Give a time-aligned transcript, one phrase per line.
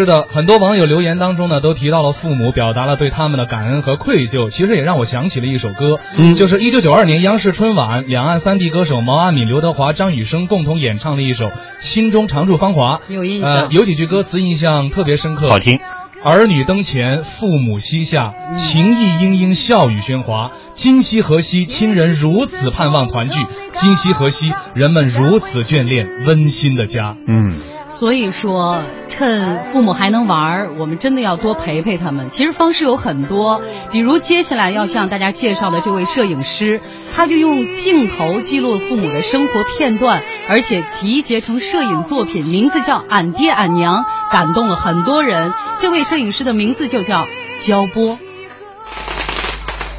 [0.00, 4.48] 是的，很多网友留言当中呢，都提到了父母，表达了对他们的感恩和愧疚。
[4.48, 11.48] 其实也让我想起了一首歌，嗯就是一九九二年央视春晚，两岸三地歌手毛阿敏、刘德华、张雨生共同演唱的一首
[11.80, 12.96] 《心中常驻芳华》。
[13.12, 15.78] 有印象呃，有几句歌词印象特别深刻，好听。
[16.22, 20.50] 儿女灯前，父母膝下，情意殷殷，笑语喧哗。
[20.74, 23.42] 今夕何夕，亲人如此盼望团聚；
[23.72, 27.16] 今夕何夕，人们如此眷恋温馨的家。
[27.26, 27.58] 嗯，
[27.88, 28.82] 所以说，
[29.20, 32.30] 趁父母还能玩儿，我们真的要多陪陪他们。
[32.30, 33.60] 其实方式有很多，
[33.92, 36.80] 比如接下来要向大家介绍的这位摄影师，
[37.14, 45.52] 他就用镜头记录父母的生活片段，而且集结成摄影作品，名字叫《俺爹俺娘》，感动了很多人。
[45.78, 47.26] 这位摄影师的名字就叫
[47.60, 48.16] 焦波。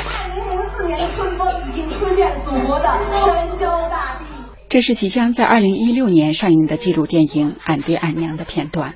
[0.08, 4.26] 二零零四年的春风已经吹遍祖国的神州大地。
[4.68, 8.96] 这是即将在二零一六年上映的纪录电影《俺爹俺娘》的片段。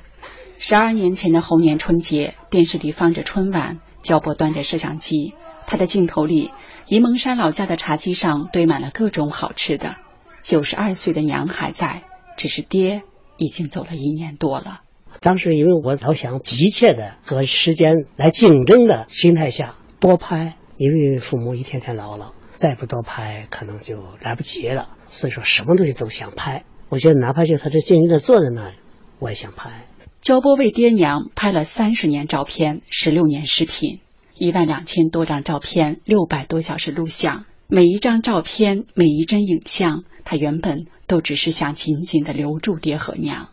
[0.58, 5.34] 十二年前的猴年春节，电视里放着春晚，焦波端着摄像机，
[5.66, 6.50] 他的镜头里，
[6.86, 9.96] 沂蒙山老家的茶几上堆满了各种好吃的。
[10.42, 12.04] 九十二岁的娘还在，
[12.38, 13.02] 只是爹
[13.36, 14.80] 已经走了一年多了。
[15.20, 24.88] 当时因为我老想急切的和时间来竞争的心态下多拍，因为父母一天天老了，再不多拍可能就来不及了。
[25.10, 26.64] 所以说什么东西都想拍。
[26.88, 28.76] 我觉得哪怕就他这静静的坐在那里，
[29.18, 29.86] 我也想拍。
[30.26, 34.00] 焦波为爹娘拍了三十年照片，十六年视频，
[34.36, 37.44] 一万两千多张照片，六百多小时录像。
[37.68, 43.50] 每一张照片，每一帧影像，他原本都只是想紧紧的留住爹和娘。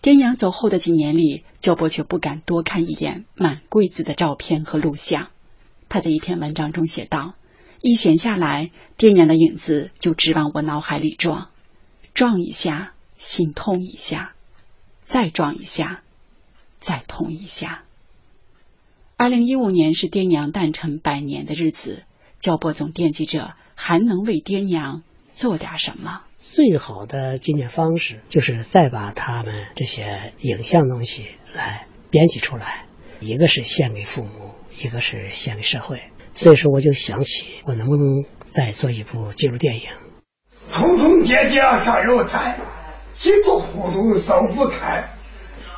[0.00, 5.30] 爹娘走后的几年里，焦波却不敢多看一眼满柜子的照片和录像。
[5.88, 7.34] 他在一篇文章中写道
[7.82, 11.48] ：“一闲下来，爹娘的影子就直往我脑海里撞，
[12.14, 14.34] 撞一下，心痛一下。”
[15.06, 16.02] 再撞一下，
[16.80, 17.84] 再痛一下。
[19.16, 22.02] 二零一五年是爹娘诞辰百年的日子，
[22.40, 26.24] 焦波总惦记着还能为爹娘做点什么。
[26.38, 32.86] 最好的纪念方式就是再把他们这些影像东西来编辑出来，
[33.20, 36.02] 一个是献给父母，一个是献给社会。
[36.34, 39.88] 所以说，我就想起我能不能再做一部纪录电影。
[40.72, 42.58] 通通跌跌上肉台，
[43.16, 45.08] 几不糊涂手不开，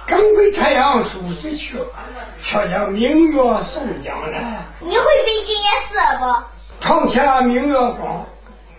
[0.06, 1.78] 刚被太阳出去去，
[2.42, 4.64] 却将明月送将来。
[4.80, 6.58] 你会背景颜色不？
[6.80, 8.26] 床前明月光，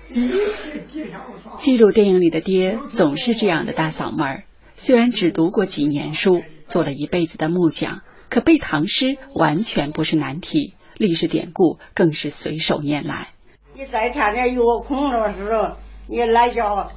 [0.09, 1.55] 疑是地上霜。
[1.57, 4.43] 记录电影里的爹总是这样的大嗓门儿，
[4.73, 13.29] 虽然只读过几年书，做了一辈子的木匠，可背唐诗完全不是难题，历史典故更是随手拈来。
[13.73, 15.77] 你在天天有空的时候，
[16.07, 16.91] 你来叫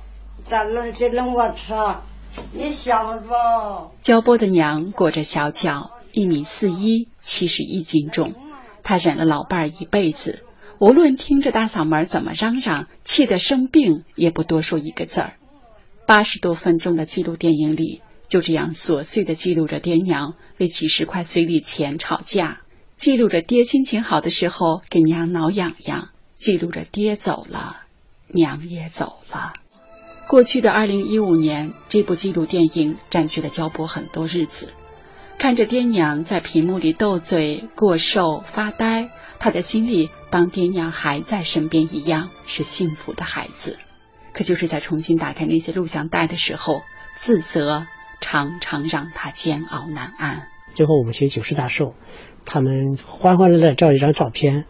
[0.48, 1.72] 咱弄些弄个吃，
[2.53, 3.91] 你想着。
[4.03, 8.34] 焦波的娘裹着小脚，一米四一，七十一斤重，
[8.82, 10.44] 她忍了老伴儿一辈子，
[10.78, 15.34] 无论听着大嗓门怎么嚷嚷，气得生病也不多说一个字儿。
[16.06, 22.60] 八十多分钟的纪录电影里，就这样琐碎的记录着爹娘为几十块随礼钱吵架，
[22.97, 27.76] 记录着爹心情好的时候给娘挠痒痒，记录着爹走了，
[28.26, 29.54] 娘也走了。
[30.28, 34.72] 过去的二零一五年，这部纪录电影占据了焦波很多日子。
[35.38, 43.78] 看着爹娘在屏幕里斗嘴、过瘦、发呆，他的心里当爹娘还在身边一样，是幸福的孩子。
[44.32, 46.80] 可就是在重新打开那些录像带的时候，
[47.16, 47.86] 自责
[48.20, 50.48] 常常让他煎熬难安。
[50.72, 51.94] 最后我们去九十大寿，
[52.46, 54.64] 他们欢欢乐乐照一张照片，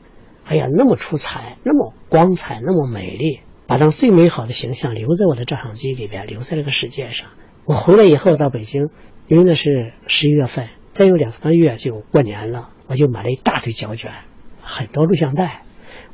[0.44, 7.28] 哎呀，那么出彩，那么光彩，那么美丽，把那最美好的形象留在我的照相机里边，留在这个世界上。
[7.64, 8.88] 我回来以后到北京，
[9.28, 14.12] 因为那是十一月份，再有两三个月就过年了，我就买了一大堆胶卷，
[14.60, 15.62] 很多录像带，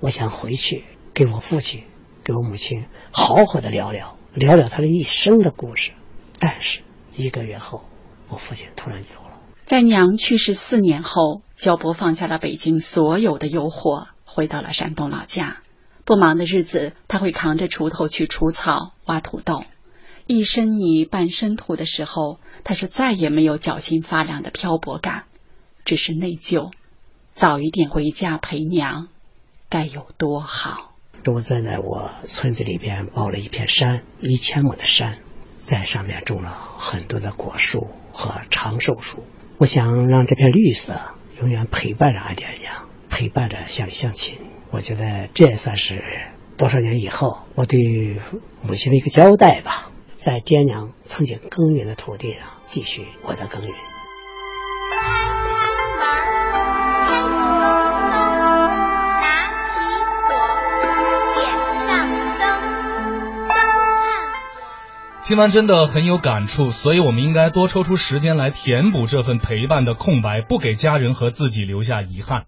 [0.00, 1.82] 我想回去给我父亲、
[2.22, 5.92] 给我母亲好好的聊聊，聊聊他的一生的故事。
[6.38, 6.80] 但是
[7.16, 7.82] 一个月后，
[8.28, 9.40] 我父亲突然走了。
[9.64, 15.58] 在娘去世四年后，焦波放下了北京所有的诱惑，回到了山东老家。
[16.08, 19.64] 不忙的日子，他会扛着锄头去除草、挖土豆。
[20.26, 25.24] 一身泥半身土的时候，他说再也没有脚心发凉的漂泊感，
[25.84, 26.70] 只是内疚。
[27.34, 29.08] 早一点回家陪娘，
[29.68, 30.94] 该有多好！
[31.26, 35.18] 我在在我村子里边包了一片山，一千亩的山，
[35.58, 39.24] 在上面种了很多的果树和长寿树。
[39.58, 40.98] 我想让这片绿色
[41.38, 44.38] 永远陪伴着俺爹娘，陪伴着乡里乡亲。
[44.70, 46.02] 我觉得这也算是
[46.56, 48.20] 多少年以后我对
[48.62, 49.90] 母亲的一个交代吧。
[50.18, 53.70] 在爹娘曾经耕耘的土地上继续我的耕耘。
[53.70, 53.76] 开
[55.00, 56.58] 开门开灯
[59.22, 59.78] 拿起
[60.10, 60.26] 火
[61.36, 61.86] 点上
[62.36, 62.44] 灯
[65.24, 72.46] 听完真的很有感触所以我们应该多抽出时间来填补这份陪伴的空白不给家人和自己留下遗憾。